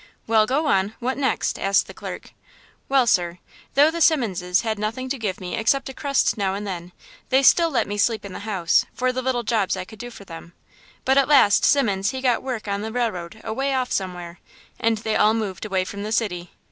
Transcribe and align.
"Well, 0.25 0.47
go 0.47 0.65
on! 0.65 0.95
What 0.99 1.15
next?" 1.19 1.59
asked 1.59 1.85
the 1.85 1.93
clerk. 1.93 2.31
"Well, 2.89 3.05
sir, 3.05 3.37
though 3.75 3.91
the 3.91 4.01
Simmonses 4.01 4.61
had 4.61 4.79
nothing 4.79 5.09
to 5.09 5.19
give 5.19 5.39
me 5.39 5.53
except 5.55 5.89
a 5.89 5.93
crust 5.93 6.39
now 6.39 6.55
and 6.55 6.65
then, 6.65 6.91
they 7.29 7.43
still 7.43 7.69
let 7.69 7.87
me 7.87 7.99
sleep 7.99 8.25
in 8.25 8.33
the 8.33 8.39
house, 8.39 8.83
for 8.95 9.13
the 9.13 9.21
little 9.21 9.43
jobs 9.43 9.77
I 9.77 9.85
could 9.85 9.99
do 9.99 10.09
for 10.09 10.25
them. 10.25 10.53
But 11.05 11.19
at 11.19 11.27
last 11.27 11.63
Simmons 11.63 12.09
he 12.09 12.19
got 12.19 12.41
work 12.41 12.67
on 12.67 12.81
the 12.81 12.91
railroad 12.91 13.41
away 13.43 13.75
off 13.75 13.91
somewhere, 13.91 14.39
and 14.79 14.97
they 14.97 15.15
all 15.15 15.35
moved 15.35 15.65
away 15.65 15.85
from 15.85 16.01
the 16.01 16.11
city." 16.11 16.49